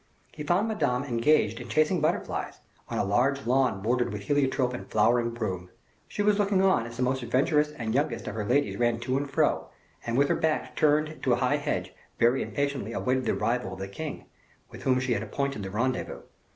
He 0.31 0.41
found 0.43 0.67
Madame 0.67 1.03
engaged 1.03 1.59
in 1.59 1.69
chasing 1.69 2.01
butterflies, 2.01 2.59
on 2.89 2.97
a 2.97 3.03
large 3.03 3.45
lawn 3.45 3.83
bordered 3.83 4.11
with 4.11 4.23
heliotrope 4.23 4.73
and 4.73 4.87
flowering 4.89 5.29
broom. 5.29 5.69
She 6.07 6.23
was 6.23 6.39
looking 6.39 6.63
on 6.63 6.87
as 6.87 6.97
the 6.97 7.03
most 7.03 7.21
adventurous 7.21 7.69
and 7.73 7.93
youngest 7.93 8.27
of 8.27 8.33
her 8.33 8.43
ladies 8.43 8.77
ran 8.79 8.99
to 9.01 9.15
and 9.15 9.29
fro, 9.29 9.67
and 10.03 10.17
with 10.17 10.29
her 10.29 10.35
back 10.35 10.75
turned 10.75 11.21
to 11.21 11.33
a 11.33 11.43
high 11.45 11.57
hedge, 11.57 11.93
very 12.17 12.41
impatiently 12.41 12.93
awaited 12.93 13.25
the 13.27 13.33
arrival 13.33 13.73
of 13.73 13.79
the 13.79 13.87
king, 13.87 14.25
with 14.71 14.81
whom 14.81 14.99
she 14.99 15.13
had 15.13 15.21
appointed 15.21 15.61
the 15.61 15.69
rendezvous. 15.69 16.21